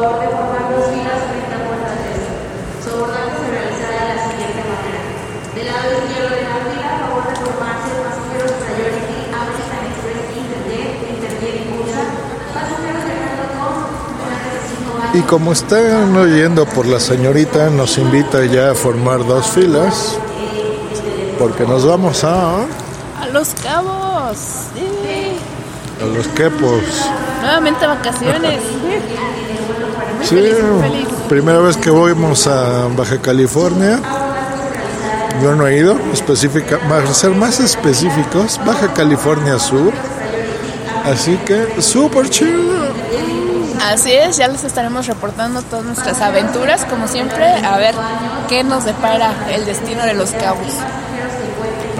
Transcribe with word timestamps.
favor 0.00 0.20
de 0.20 0.28
formar 0.28 0.64
dos 0.72 0.86
filas 0.96 1.20
frente 1.28 1.52
a 1.52 1.60
puerta 1.68 1.92
3. 1.92 2.84
Su 2.84 2.88
abordaje 2.96 3.32
se 3.36 3.48
realizará 3.52 3.98
de 4.00 4.14
la 4.16 4.22
siguiente 4.32 4.60
manera. 4.64 5.00
Del 5.54 5.66
lado 5.68 5.88
izquierdo 6.00 6.30
de 6.40 6.42
la 6.48 6.56
fila, 6.64 6.88
a 6.88 6.98
favor 7.04 7.22
de 7.28 7.34
formarse 7.36 7.90
pasajeros 8.00 8.52
Priority, 8.64 9.18
American 9.28 9.82
Express, 9.92 10.24
Interjet, 10.40 10.90
Interjet 11.04 11.54
Impulsa, 11.68 12.02
pasajeros 12.56 13.02
llegando 13.04 13.44
con 13.60 13.72
menores 14.16 14.52
de 14.56 14.60
5 14.72 15.04
años. 15.04 15.16
Y 15.16 15.22
como 15.28 15.52
están 15.52 16.16
oyendo 16.16 16.64
por 16.64 16.86
la 16.86 16.98
señorita, 17.00 17.68
nos 17.68 17.98
invita 17.98 18.44
ya 18.46 18.70
a 18.70 18.74
formar 18.74 19.20
dos 19.26 19.48
filas. 19.52 20.16
Porque 21.38 21.64
nos 21.66 21.84
vamos 21.86 22.24
a, 22.24 22.64
A 23.20 23.26
los 23.32 23.54
cabos. 23.62 24.36
Sí. 24.74 25.36
a 26.02 26.06
los 26.06 26.26
quepos. 26.28 26.82
Nuevamente 27.42 27.86
vacaciones. 27.86 28.60
Muy 30.20 30.26
Sí, 30.26 30.34
feliz, 30.36 30.62
muy 30.62 30.80
feliz. 30.90 31.08
primera 31.28 31.58
vez 31.60 31.76
que 31.76 31.90
vamos 31.90 32.46
a 32.46 32.88
Baja 32.96 33.18
California. 33.20 34.00
Yo 35.42 35.54
no 35.54 35.66
he 35.66 35.78
ido, 35.78 35.96
específica, 36.12 36.78
para 36.88 37.06
ser 37.14 37.30
más 37.30 37.60
específicos, 37.60 38.60
Baja 38.66 38.92
California 38.92 39.58
Sur. 39.58 39.92
Así 41.04 41.36
que 41.46 41.80
súper 41.80 42.28
chido. 42.28 42.90
Así 43.82 44.12
es, 44.12 44.36
ya 44.36 44.48
les 44.48 44.62
estaremos 44.64 45.06
reportando 45.06 45.62
todas 45.62 45.86
nuestras 45.86 46.20
aventuras, 46.20 46.84
como 46.84 47.08
siempre, 47.08 47.46
a 47.46 47.78
ver 47.78 47.94
qué 48.48 48.62
nos 48.62 48.84
depara 48.84 49.32
el 49.50 49.64
destino 49.64 50.04
de 50.04 50.12
los 50.14 50.32
cabos. 50.32 50.74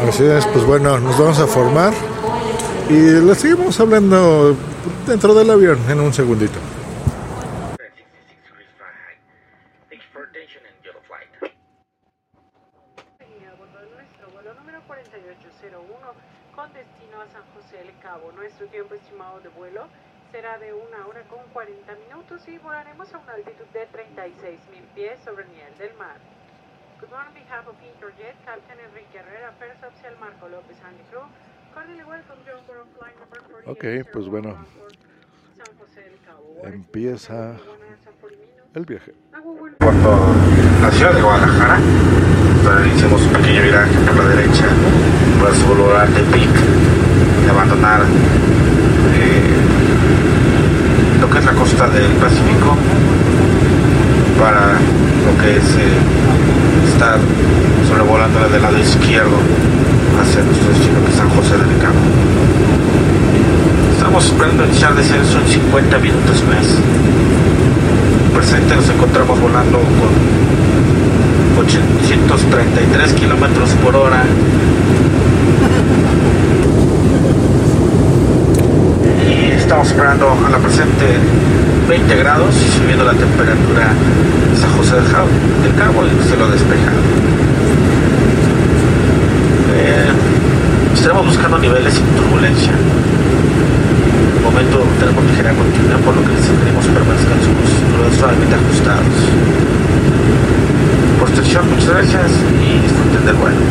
Así 0.06 0.24
es, 0.24 0.44
pues 0.46 0.64
bueno, 0.66 0.98
nos 0.98 1.18
vamos 1.18 1.38
a 1.38 1.46
formar 1.46 1.94
y 2.90 2.94
les 2.98 3.38
seguimos 3.38 3.80
hablando 3.80 4.54
dentro 5.06 5.32
del 5.34 5.50
avión 5.50 5.78
en 5.88 6.00
un 6.00 6.12
segundito. 6.12 6.58
66 7.78 8.44
degrees 8.44 8.68
Fahrenheit. 8.78 9.20
Thank 9.88 10.02
you 10.02 10.08
for 10.12 10.20
your 10.20 10.28
attention 10.28 10.60
and 10.68 10.76
enjoy 10.76 10.92
the 10.92 11.04
flight. 11.08 11.28
y 13.20 13.44
a 13.48 13.52
bordo 13.56 13.78
de 13.80 13.88
nuestro 13.96 14.28
vuelo 14.32 14.52
número 14.54 14.80
4801 14.86 16.12
con 16.56 16.68
destino 17.00 17.20
a 17.20 17.26
San 17.28 17.42
José 17.54 17.84
del 17.84 17.96
Cabo. 18.02 18.32
Nuestro 18.32 18.66
tiempo 18.66 18.94
estimado 18.94 19.40
de 19.40 19.48
vuelo 19.50 19.88
será 20.32 20.58
de 20.58 20.72
una 20.72 21.06
hora 21.06 21.22
con 21.28 21.40
40 21.52 21.94
minutos 22.06 22.46
y 22.48 22.58
volaremos 22.58 23.12
a 23.14 23.18
una 23.18 23.32
altitud 23.32 23.66
de 23.72 23.88
36.000 23.88 24.94
pies 24.94 25.18
sobre 25.24 25.44
el 25.44 25.50
nivel 25.50 25.76
del 25.78 25.94
mar. 25.96 26.16
Good 27.00 27.08
morning, 27.10 27.28
on 27.28 27.48
behalf 27.48 27.66
of 27.66 27.76
Interjet, 27.80 28.36
Captain 28.44 28.78
Enrique 28.78 29.16
Herrera, 29.16 29.52
First 29.58 29.82
Officer 29.82 30.12
Marco 30.20 30.48
López 30.48 30.76
and 30.84 30.96
the 30.98 31.04
crew. 31.08 31.24
Cordially 31.72 32.04
welcome 32.04 32.36
you 32.44 32.52
on 32.52 32.66
board 32.66 32.88
flight 32.98 33.16
number 33.16 33.40
4801 33.64 33.72
Ok, 33.72 34.12
pues 34.12 34.28
bueno. 34.28 34.58
San 35.56 35.76
José 35.78 36.00
del 36.02 36.20
Cabo. 36.20 36.60
Empieza 36.64 37.56
el 38.74 38.84
viaje. 38.84 39.14
Puerto, 39.78 40.18
la 40.82 40.90
ciudad 40.90 41.14
de 41.14 41.22
Guadalajara. 41.22 41.78
Entonces 41.78 42.94
hicimos 42.94 43.22
un 43.22 43.32
pequeño 43.32 43.62
viraje 43.62 43.98
por 44.04 44.16
la 44.16 44.28
derecha 44.28 44.66
para 45.40 45.54
su 45.54 46.14
de 46.14 46.22
pic 46.32 46.89
de 47.44 47.50
abandonar 47.50 48.02
eh, 49.14 49.54
lo 51.20 51.30
que 51.30 51.38
es 51.38 51.44
la 51.44 51.52
costa 51.52 51.88
del 51.88 52.12
Pacífico 52.12 52.76
para 54.38 54.78
lo 55.26 55.42
que 55.42 55.56
es 55.56 55.64
eh, 55.64 56.92
estar 56.92 57.18
sobrevolando 57.88 58.48
del 58.48 58.62
lado 58.62 58.78
izquierdo 58.78 59.36
hacia 60.20 60.42
nuestro 60.42 60.68
destino 60.70 61.04
que 61.04 61.10
es 61.10 61.16
San 61.16 61.30
José 61.30 61.56
del 61.58 61.78
Cabo. 61.78 62.00
Estamos 63.96 64.24
esperando 64.24 64.64
iniciar 64.64 64.94
descenso 64.94 65.38
en 65.38 65.48
50 65.48 65.98
minutos 65.98 66.42
más 66.48 66.66
presente 68.40 68.74
nos 68.74 68.88
encontramos 68.88 69.38
volando 69.38 69.78
con 69.78 70.10
833 71.62 73.12
kilómetros 73.12 73.70
por 73.84 73.94
hora. 73.94 74.24
Y 79.28 79.50
estamos 79.70 79.86
esperando 79.86 80.26
a 80.44 80.50
la 80.50 80.58
presente 80.58 81.06
20 81.88 82.16
grados 82.16 82.56
y 82.58 82.76
subiendo 82.76 83.04
la 83.04 83.14
temperatura 83.14 83.86
en 84.50 84.56
San 84.58 84.68
José 84.74 84.96
del, 84.96 85.06
Cabo, 85.12 85.28
del 85.62 85.74
Cabo 85.78 86.02
y 86.10 86.10
cielo 86.26 86.50
despejado. 86.50 86.98
Eh, 89.78 90.10
estaremos 90.92 91.24
buscando 91.24 91.56
niveles 91.58 91.94
sin 91.94 92.04
turbulencia. 92.18 92.72
De 94.34 94.40
momento 94.42 94.82
tenemos 94.98 95.22
ligera 95.22 95.54
continuidad, 95.54 96.00
por 96.02 96.16
lo 96.18 96.22
que 96.26 96.34
les 96.34 96.44
sugerimos 96.50 96.84
permanezcan 96.90 97.38
sus 97.38 98.18
suavemente 98.18 98.54
ajustados. 98.58 99.14
Por 101.20 101.28
su 101.30 101.34
atención, 101.38 101.70
muchas 101.70 101.94
gracias 101.94 102.26
y 102.58 102.82
disfruten 102.90 103.22
del 103.22 103.36
vuelo. 103.38 103.62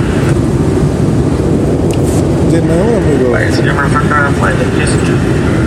De 2.55 2.61
nada, 2.63 2.87
amigo. 2.87 3.31
Vaya, 3.35 3.51
señor 3.51 3.75
flight 4.39 4.55
is 4.79 4.95
to 5.03 5.59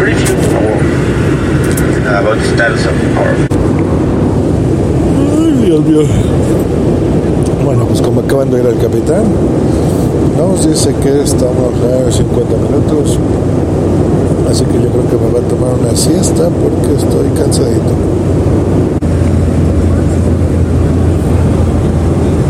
brief 0.00 0.16
you 0.26 0.34
our, 0.56 0.80
about 2.14 2.38
the 2.38 2.44
status 2.54 2.86
of 2.86 2.94
Ay, 5.32 5.64
Dios 5.64 5.84
mío. 5.84 6.02
Bueno, 7.64 7.84
pues 7.84 8.00
como 8.00 8.20
acaban 8.20 8.50
de 8.50 8.60
ir 8.60 8.66
el 8.66 8.78
capitán, 8.78 9.24
nos 10.36 10.66
dice 10.66 10.94
que 11.02 11.22
estamos 11.22 11.72
a 11.84 12.10
50 12.10 12.56
minutos. 12.56 13.18
Así 14.50 14.64
que 14.64 14.82
yo 14.82 14.88
creo 14.88 15.08
que 15.08 15.16
me 15.16 15.30
va 15.32 15.38
a 15.38 15.48
tomar 15.48 15.74
una 15.74 15.96
siesta 15.96 16.48
porque 16.48 16.96
estoy 16.96 17.28
cansadito. 17.38 17.94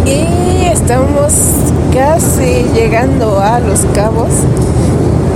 Y 0.06 0.66
estamos 0.66 1.34
casi 1.92 2.64
llegando 2.74 3.38
a 3.38 3.60
los 3.60 3.80
cabos. 3.94 4.30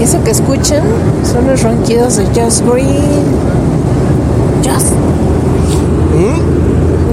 Y 0.01 0.05
eso 0.05 0.23
que 0.25 0.31
escuchan 0.31 0.83
son 1.31 1.47
los 1.47 1.63
ronquidos 1.63 2.17
de 2.17 2.25
Just 2.27 2.65
Green. 2.67 3.84
Just. 4.65 4.95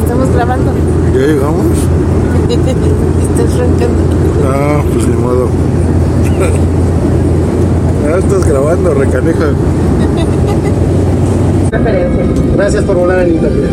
Estamos 0.01 0.31
grabando. 0.33 0.71
¿Ya 1.13 1.19
llegamos? 1.19 1.65
Estás 2.49 3.59
roncando. 3.59 4.03
Ah, 4.45 4.81
pues 4.93 5.07
ni 5.07 5.15
modo. 5.17 5.49
Ya 8.03 8.17
estás 8.17 8.45
grabando, 8.45 8.93
recaneja. 8.95 9.45
Gracias 12.55 12.83
por 12.83 12.95
volar 12.97 13.27
en 13.27 13.35
internet. 13.35 13.69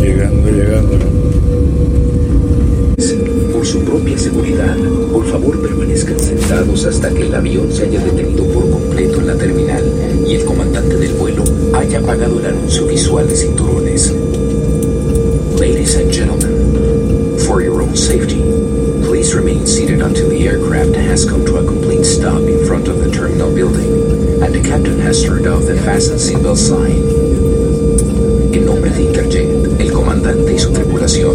Llegando, 0.00 0.50
llegando. 0.50 1.21
Propia 4.12 4.30
seguridad, 4.30 4.76
por 5.10 5.24
favor 5.24 5.58
permanezcan 5.62 6.20
sentados 6.20 6.84
hasta 6.84 7.08
que 7.14 7.22
el 7.22 7.34
avión 7.34 7.72
se 7.72 7.84
haya 7.84 8.04
detenido 8.04 8.44
por 8.48 8.68
completo 8.68 9.20
en 9.20 9.26
la 9.26 9.36
terminal 9.36 9.82
y 10.26 10.34
el 10.34 10.44
comandante 10.44 10.96
del 10.96 11.14
vuelo 11.14 11.42
haya 11.72 11.98
apagado 11.98 12.38
el 12.38 12.44
anuncio 12.44 12.86
visual 12.86 13.26
de 13.26 13.34
cinturones. 13.34 14.12
Ladies 15.58 15.96
and 15.96 16.12
gentlemen, 16.12 17.38
for 17.38 17.62
your 17.62 17.80
own 17.80 17.96
safety, 17.96 18.42
please 19.02 19.34
remain 19.34 19.66
seated 19.66 20.02
until 20.02 20.28
the 20.28 20.46
aircraft 20.46 20.94
has 20.94 21.24
come 21.24 21.46
to 21.46 21.56
a 21.56 21.64
complete 21.64 22.04
stop 22.04 22.42
in 22.42 22.66
front 22.66 22.88
of 22.88 23.02
the 23.02 23.10
terminal 23.10 23.50
building 23.50 24.42
and 24.42 24.54
the 24.54 24.60
captain 24.60 25.00
has 25.00 25.24
turned 25.24 25.46
off 25.46 25.64
the 25.64 25.80
fasten 25.86 26.18
seatbelt 26.18 26.58
sign. 26.58 27.00
En 28.52 28.66
nombre 28.66 28.90
de 28.90 29.04
Interjet, 29.04 29.80
el 29.80 29.90
comandante 29.90 30.52
y 30.52 30.58
su 30.58 30.70
tripulación, 30.70 31.34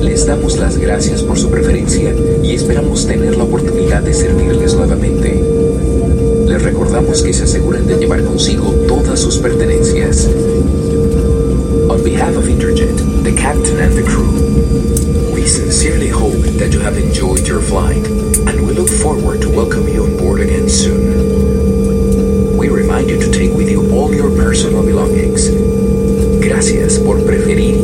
les 0.00 0.26
damos 0.26 0.58
las 0.58 0.78
gracias 0.78 1.22
por 1.22 1.38
su 1.38 1.50
preferencia 1.50 2.14
y 2.42 2.54
esperamos 2.54 3.06
tener 3.06 3.36
la 3.36 3.44
oportunidad 3.44 4.02
de 4.02 4.14
servirles 4.14 4.74
nuevamente. 4.74 5.42
Les 6.46 6.62
recordamos 6.62 7.22
que 7.22 7.32
se 7.32 7.44
aseguren 7.44 7.86
de 7.86 7.96
llevar 7.96 8.24
consigo 8.24 8.72
todas 8.88 9.20
sus 9.20 9.38
pertenencias. 9.38 10.28
On 11.88 12.02
behalf 12.02 12.36
of 12.36 12.48
Interjet, 12.48 12.96
the 13.24 13.32
captain 13.34 13.80
and 13.80 13.94
the 13.96 14.02
crew, 14.02 15.32
we 15.32 15.46
sincerely 15.46 16.08
hope 16.08 16.40
that 16.58 16.72
you 16.72 16.80
have 16.80 16.96
enjoyed 16.98 17.46
your 17.46 17.60
flight 17.60 18.06
and 18.46 18.66
we 18.66 18.72
look 18.72 18.88
forward 18.88 19.40
to 19.42 19.48
welcome 19.50 19.86
you 19.88 20.04
on 20.04 20.16
board 20.16 20.40
again 20.40 20.68
soon. 20.68 22.56
We 22.56 22.68
remind 22.68 23.10
you 23.10 23.18
to 23.18 23.30
take 23.30 23.54
with 23.54 23.70
you 23.70 23.90
all 23.92 24.14
your 24.14 24.30
personal 24.30 24.82
belongings. 24.82 25.50
Gracias 26.40 26.98
por 26.98 27.18
preferir 27.24 27.79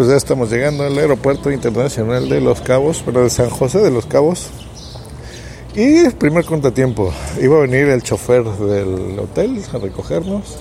pues 0.00 0.08
ya 0.08 0.16
estamos 0.16 0.50
llegando 0.50 0.84
al 0.84 0.96
aeropuerto 0.96 1.50
internacional 1.50 2.26
de 2.26 2.40
Los 2.40 2.62
Cabos, 2.62 3.02
pero 3.04 3.22
de 3.22 3.28
San 3.28 3.50
José 3.50 3.80
de 3.80 3.90
Los 3.90 4.06
Cabos. 4.06 4.48
Y 5.74 6.08
primer 6.08 6.46
contratiempo, 6.46 7.12
iba 7.38 7.58
a 7.58 7.60
venir 7.60 7.86
el 7.88 8.02
chofer 8.02 8.42
del 8.42 9.18
hotel 9.18 9.62
a 9.70 9.76
recogernos 9.76 10.56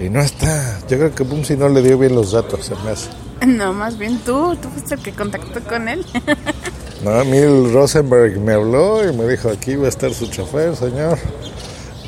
y 0.00 0.08
no 0.10 0.20
está. 0.20 0.80
Yo 0.88 0.98
creo 0.98 1.14
que 1.14 1.24
Pumsi 1.24 1.56
no 1.56 1.68
le 1.68 1.80
dio 1.80 1.96
bien 1.96 2.16
los 2.16 2.32
datos, 2.32 2.66
se 2.66 2.74
me 2.84 2.90
hace. 2.90 3.08
No, 3.46 3.72
más 3.72 3.96
bien 3.96 4.18
tú, 4.18 4.56
tú 4.56 4.68
fuiste 4.68 4.96
el 4.96 5.00
que 5.00 5.12
contactó 5.12 5.62
con 5.62 5.88
él. 5.88 6.04
No, 7.04 7.10
a 7.12 7.22
mí 7.22 7.36
el 7.36 7.72
Rosenberg 7.72 8.40
me 8.40 8.54
habló 8.54 9.08
y 9.08 9.16
me 9.16 9.28
dijo, 9.28 9.48
aquí 9.48 9.76
va 9.76 9.86
a 9.86 9.90
estar 9.90 10.12
su 10.12 10.26
chofer, 10.26 10.74
señor. 10.74 11.18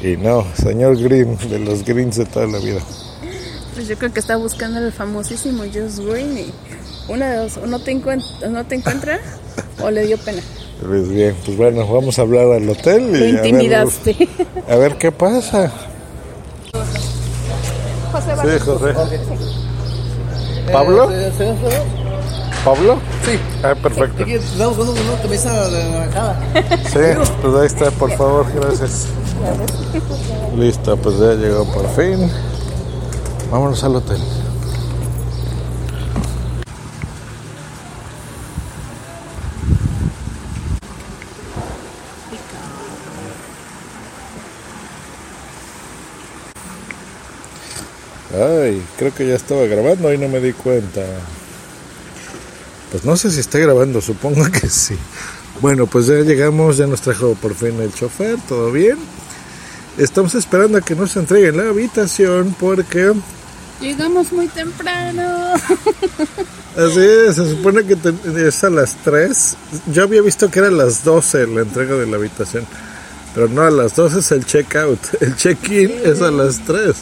Y 0.02 0.16
no, 0.16 0.44
señor 0.60 1.00
Green, 1.00 1.38
de 1.48 1.60
los 1.60 1.84
Greens 1.84 2.16
de 2.16 2.24
toda 2.24 2.48
la 2.48 2.58
vida. 2.58 2.80
Pues 3.74 3.88
yo 3.88 3.96
creo 3.98 4.12
que 4.12 4.20
está 4.20 4.36
buscando 4.36 4.78
el 4.80 4.92
famosísimo 4.92 5.64
Josh 5.64 5.98
Green 6.06 6.38
y 6.38 6.52
una 7.08 7.30
de 7.30 7.36
dos, 7.38 7.56
o 7.56 7.66
no 7.66 7.78
te, 7.80 7.92
encuent- 7.92 8.48
no 8.48 8.64
te 8.64 8.76
encuentra 8.76 9.18
o 9.82 9.90
le 9.90 10.06
dio 10.06 10.16
pena. 10.18 10.42
Pues 10.80 11.08
bien, 11.08 11.34
pues 11.44 11.56
bueno, 11.56 11.86
vamos 11.86 12.18
a 12.18 12.22
hablar 12.22 12.46
al 12.52 12.68
hotel 12.68 13.02
y 13.14 13.32
Lo 13.32 13.38
a 13.38 13.42
ver- 13.42 13.46
intimidaste. 13.46 14.28
A 14.68 14.76
ver, 14.76 14.96
qué 14.98 15.10
pasa. 15.12 15.72
Sí, 18.42 18.58
José. 18.64 18.94
¿Pablo? 20.72 21.10
¿Pablo? 22.64 22.98
Sí. 23.26 23.38
Ah, 23.62 23.74
perfecto. 23.74 24.22
Aquí 24.22 24.34
estamos 24.34 24.76
con 24.76 24.88
una 24.88 25.20
camisa 25.22 25.68
de 25.68 25.84
naranjada. 25.90 26.40
Sí, 26.86 27.30
pues 27.42 27.54
ahí 27.60 27.66
está, 27.66 27.90
por 27.90 28.10
favor, 28.16 28.46
gracias. 28.54 29.06
Listo, 30.56 30.96
pues 30.96 31.18
ya 31.18 31.34
llegó 31.34 31.64
por 31.72 31.88
fin. 31.96 32.30
Vámonos 33.54 33.84
al 33.84 33.94
hotel. 33.94 34.18
Ay, 48.32 48.84
creo 48.98 49.14
que 49.14 49.28
ya 49.28 49.36
estaba 49.36 49.66
grabando 49.66 50.12
y 50.12 50.18
no 50.18 50.26
me 50.26 50.40
di 50.40 50.52
cuenta. 50.52 51.02
Pues 52.90 53.04
no 53.04 53.16
sé 53.16 53.30
si 53.30 53.38
está 53.38 53.60
grabando, 53.60 54.00
supongo 54.00 54.50
que 54.50 54.68
sí. 54.68 54.98
Bueno, 55.60 55.86
pues 55.86 56.08
ya 56.08 56.16
llegamos, 56.16 56.76
ya 56.76 56.88
nos 56.88 57.02
trajo 57.02 57.36
por 57.36 57.54
fin 57.54 57.80
el 57.80 57.94
chofer, 57.94 58.36
todo 58.48 58.72
bien. 58.72 58.98
Estamos 59.96 60.34
esperando 60.34 60.78
a 60.78 60.80
que 60.80 60.96
nos 60.96 61.14
entreguen 61.14 61.56
la 61.56 61.68
habitación 61.68 62.56
porque 62.58 63.12
Llegamos 63.84 64.32
muy 64.32 64.48
temprano. 64.48 65.52
así 66.76 67.00
es, 67.00 67.36
se 67.36 67.50
supone 67.50 67.84
que 67.84 67.96
te- 67.96 68.48
es 68.48 68.64
a 68.64 68.70
las 68.70 68.96
3. 69.04 69.56
Yo 69.92 70.04
había 70.04 70.22
visto 70.22 70.50
que 70.50 70.60
era 70.60 70.69
a 70.69 70.72
las 70.72 71.04
12 71.04 71.46
la 71.48 71.60
entrega 71.60 71.94
de 71.94 72.06
la 72.06 72.16
habitación, 72.16 72.64
pero 73.34 73.46
no, 73.48 73.60
a 73.60 73.70
las 73.70 73.94
12 73.94 74.20
es 74.20 74.32
el 74.32 74.46
check-out, 74.46 74.98
el 75.20 75.36
check-in 75.36 75.92
es 76.02 76.22
a 76.22 76.31
las 76.31 76.60
3. 76.60 76.94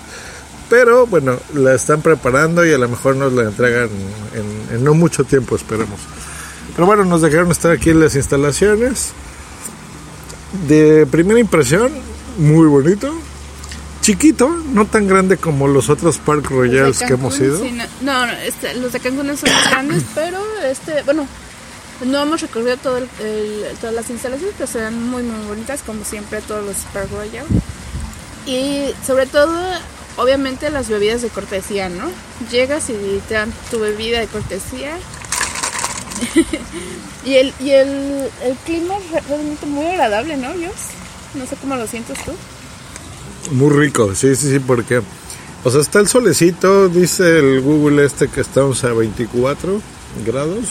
Pero 0.69 1.07
bueno, 1.07 1.39
la 1.55 1.75
están 1.75 2.03
preparando 2.03 2.67
y 2.67 2.73
a 2.73 2.79
lo 2.79 2.89
mejor 2.89 3.15
nos 3.15 3.33
la 3.33 3.43
entregan 3.45 3.89
en, 4.35 4.75
en 4.77 4.83
no 4.83 4.95
mucho 4.95 5.23
tiempo, 5.23 5.55
esperemos. 5.55 6.01
Pero 6.75 6.87
bueno, 6.87 7.05
nos 7.05 7.21
dejaron 7.23 7.53
estar 7.53 7.71
aquí 7.71 7.91
en 7.91 8.01
las 8.01 8.17
instalaciones. 8.17 9.11
De 10.67 11.07
primera 11.07 11.39
impresión, 11.39 11.93
muy 12.39 12.67
bonito. 12.67 13.15
Chiquito, 14.03 14.49
no 14.49 14.85
tan 14.87 15.07
grande 15.07 15.37
como 15.39 15.69
los 15.69 15.89
otros 15.89 16.19
Park 16.19 16.51
Royals 16.51 16.99
de 16.99 17.07
que 17.07 17.13
hemos 17.15 17.35
Cancún, 17.39 17.49
ido. 17.49 17.63
sí, 17.63 17.79
no, 18.03 18.27
no, 18.27 18.33
este, 18.33 18.75
los 18.75 18.93
de 18.93 19.01
Cancún 19.01 19.37
son 19.37 19.51
más 19.53 19.71
grandes, 19.71 20.03
pero 20.15 20.39
este, 20.65 21.03
bueno, 21.05 21.27
no 22.05 22.21
hemos 22.23 22.41
recorrido 22.41 22.77
todo 22.79 22.99
el- 22.99 23.09
el- 23.21 23.65
todas 23.81 23.95
las 23.95 24.11
instalaciones, 24.11 24.55
pero 24.59 24.71
se 24.71 24.81
ven 24.81 25.09
muy, 25.09 25.23
muy 25.23 25.47
bonitas, 25.47 25.83
como 25.87 26.05
siempre, 26.05 26.41
todos 26.43 26.65
los 26.67 26.77
Park 26.93 27.09
Royal. 27.13 27.47
Y 28.45 28.87
sobre 29.07 29.27
todo, 29.27 29.57
obviamente, 30.17 30.69
las 30.71 30.89
bebidas 30.89 31.23
de 31.23 31.29
cortesía, 31.29 31.89
¿no? 31.89 32.11
Llegas 32.51 32.91
y 32.91 33.23
te 33.29 33.35
dan 33.35 33.53
tu 33.71 33.79
bebida 33.79 34.19
de 34.19 34.27
cortesía. 34.27 34.99
y 37.25 37.35
el, 37.35 37.55
y 37.61 37.71
el, 37.71 38.29
el 38.43 38.57
clima 38.67 38.97
es 38.99 39.11
re- 39.13 39.21
realmente 39.29 39.67
muy 39.67 39.87
agradable, 39.87 40.37
¿no, 40.37 40.53
Dios? 40.55 40.73
No 41.35 41.47
sé 41.47 41.55
cómo 41.61 41.77
lo 41.77 41.87
sientes 41.87 42.19
tú. 42.25 42.33
Muy 43.51 43.71
rico, 43.71 44.15
sí, 44.15 44.35
sí, 44.37 44.51
sí, 44.51 44.59
porque, 44.61 45.03
o 45.65 45.71
sea, 45.71 45.81
está 45.81 45.99
el 45.99 46.09
solecito, 46.09 46.89
dice 46.89 47.39
el 47.39 47.61
Google 47.61 48.05
este 48.05 48.29
que 48.29 48.41
estamos 48.41 48.83
a 48.85 48.93
24 48.93 49.81
grados, 50.25 50.65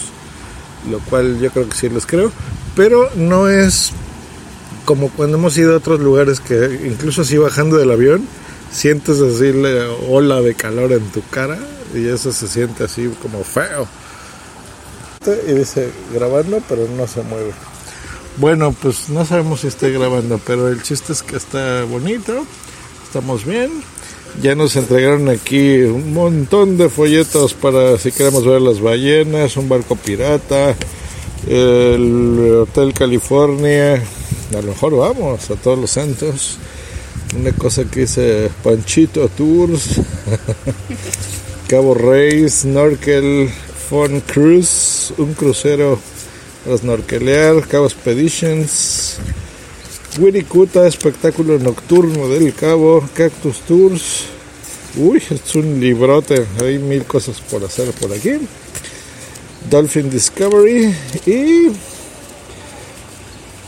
lo 0.90 1.00
cual 1.00 1.40
yo 1.40 1.52
creo 1.52 1.68
que 1.70 1.76
sí 1.76 1.90
les 1.90 2.06
creo, 2.06 2.32
pero 2.76 3.10
no 3.16 3.50
es 3.50 3.92
como 4.86 5.10
cuando 5.10 5.38
hemos 5.38 5.58
ido 5.58 5.74
a 5.74 5.78
otros 5.78 6.00
lugares 6.00 6.40
que 6.40 6.82
incluso 6.86 7.22
así 7.22 7.38
bajando 7.38 7.78
del 7.78 7.92
avión, 7.92 8.26
sientes 8.72 9.20
así 9.20 9.52
la 9.52 9.92
ola 10.10 10.42
de 10.42 10.56
calor 10.56 10.92
en 10.94 11.06
tu 11.12 11.22
cara 11.30 11.60
y 11.94 12.08
eso 12.08 12.32
se 12.32 12.48
siente 12.48 12.86
así 12.86 13.12
como 13.22 13.44
feo. 13.44 13.88
Y 15.48 15.54
dice 15.54 15.92
grabando, 16.14 16.64
pero 16.68 16.88
no 16.98 17.06
se 17.06 17.22
mueve. 17.22 17.52
Bueno, 18.38 18.72
pues 18.72 19.10
no 19.10 19.26
sabemos 19.26 19.62
si 19.62 19.68
estoy 19.68 19.94
grabando, 19.94 20.40
pero 20.46 20.68
el 20.70 20.82
chiste 20.82 21.14
es 21.14 21.22
que 21.22 21.36
está 21.36 21.84
bonito, 21.84 22.46
estamos 23.12 23.44
bien. 23.44 23.69
Ya 24.42 24.56
nos 24.56 24.78
entregaron 24.78 25.28
aquí 25.28 25.81
un 25.81 26.13
montón 26.13 26.78
de 26.78 26.88
folletos 26.88 27.54
para 27.54 27.98
si 27.98 28.13
queremos 28.13 28.46
ver 28.46 28.62
las 28.62 28.80
ballenas, 28.80 29.58
un 29.58 29.68
barco 29.68 29.98
pirata, 29.98 30.78
el 31.46 32.62
Hotel 32.62 32.94
California, 32.94 33.96
a 33.96 34.62
lo 34.62 34.69
mejor 34.69 34.96
vamos 34.96 35.52
a 35.52 35.56
todos 35.56 35.78
los 35.78 35.92
santos. 35.92 36.58
Una 37.38 37.52
cosa 37.52 37.84
que 37.84 38.02
dice 38.02 38.50
Panchito 38.63 39.28
Tours, 39.28 40.00
Cabo 41.68 41.94
Rey, 41.94 42.48
Snorkel, 42.48 43.50
Fun 43.90 44.22
Cruise, 44.22 45.13
un 45.18 45.34
crucero 45.34 46.00
para 46.63 46.78
snorkelear, 46.78 47.68
Cabo 47.68 47.88
Expeditions, 47.88 48.69
Wirikuta, 50.19 50.86
espectáculo 50.88 51.58
nocturno 51.58 52.28
del 52.28 52.54
Cabo, 52.54 53.08
Cactus 53.13 53.62
Tours. 53.62 54.25
Uy, 54.98 55.24
es 55.30 55.56
un 55.56 55.80
librote, 55.80 56.46
hay 56.62 56.80
mil 56.80 57.06
cosas 57.06 57.40
por 57.40 57.63
hacer 57.63 57.92
por 57.94 58.12
aquí. 58.12 58.31
Dolphin 59.69 60.10
Discovery 60.10 60.94
y 61.25 61.72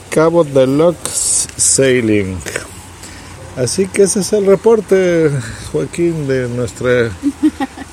Cabo 0.10 0.44
Deluxe 0.44 1.48
Sailing. 1.56 2.38
Así 3.56 3.88
que 3.88 4.04
ese 4.04 4.19
es 4.19 4.34
el 4.34 4.45
reporte, 4.45 5.31
Joaquín, 5.71 6.28
de 6.28 6.50
nuestra 6.50 7.09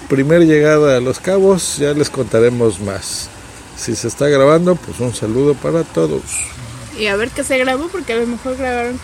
primer 0.09 0.45
llegada 0.45 0.97
a 0.97 1.01
Los 1.01 1.21
Cabos. 1.21 1.77
Ya 1.79 1.93
les 1.93 2.11
contaremos 2.11 2.81
más. 2.81 3.29
Si 3.77 3.95
se 3.95 4.09
está 4.09 4.27
grabando, 4.29 4.75
pues 4.75 4.99
un 4.99 5.15
saludo 5.15 5.55
para 5.55 5.85
todos. 5.85 6.23
Y 7.01 7.07
a 7.07 7.17
ver 7.17 7.31
qué 7.31 7.43
se 7.43 7.57
grabó, 7.57 7.89
porque 7.89 8.13
a 8.13 8.17
lo 8.17 8.27
mejor 8.27 8.59
grabaron, 8.59 9.01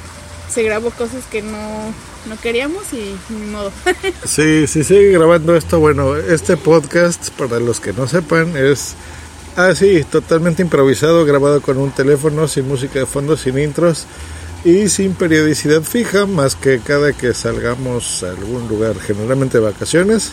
se 0.53 0.62
grabó 0.62 0.91
cosas 0.91 1.25
que 1.31 1.41
no, 1.41 1.95
no 2.29 2.38
queríamos 2.43 2.93
y 2.93 3.17
ni 3.31 3.47
modo. 3.47 3.73
Sí, 4.26 4.67
sí 4.67 4.85
sigue 4.85 5.12
grabando 5.12 5.57
esto. 5.57 5.81
Bueno, 5.81 6.15
este 6.15 6.59
podcast, 6.59 7.31
para 7.31 7.59
los 7.59 7.81
que 7.81 7.95
no 7.95 8.07
sepan, 8.07 8.55
es 8.55 8.97
así, 9.57 10.05
totalmente 10.05 10.61
improvisado, 10.61 11.25
grabado 11.25 11.62
con 11.62 11.79
un 11.79 11.91
teléfono, 11.91 12.47
sin 12.49 12.69
música 12.69 12.99
de 12.99 13.07
fondo, 13.07 13.35
sin 13.35 13.59
intros 13.59 14.05
y 14.62 14.91
sin 14.91 15.15
periodicidad 15.15 15.81
fija, 15.81 16.26
más 16.26 16.55
que 16.55 16.81
cada 16.81 17.15
que 17.15 17.33
salgamos 17.33 18.23
a 18.23 18.29
algún 18.29 18.69
lugar, 18.69 19.00
generalmente 19.00 19.59
vacaciones. 19.59 20.33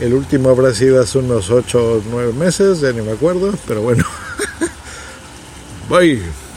El 0.00 0.14
último 0.14 0.50
habrá 0.50 0.74
sido 0.74 1.00
hace 1.00 1.18
unos 1.18 1.48
8 1.50 1.78
o 1.78 2.02
9 2.10 2.32
meses, 2.32 2.80
ya 2.80 2.90
ni 2.90 3.02
me 3.02 3.12
acuerdo, 3.12 3.54
pero 3.68 3.82
bueno. 3.82 4.04
Bye. 5.88 6.47